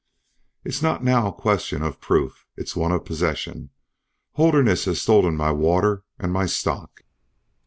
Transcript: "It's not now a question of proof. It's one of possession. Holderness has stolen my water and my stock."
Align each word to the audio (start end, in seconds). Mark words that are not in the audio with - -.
"It's 0.63 0.81
not 0.81 1.03
now 1.03 1.27
a 1.27 1.31
question 1.31 1.83
of 1.83 2.01
proof. 2.01 2.47
It's 2.57 2.75
one 2.75 2.91
of 2.91 3.05
possession. 3.05 3.69
Holderness 4.31 4.85
has 4.85 4.99
stolen 4.99 5.37
my 5.37 5.51
water 5.51 6.05
and 6.17 6.33
my 6.33 6.47
stock." 6.47 7.03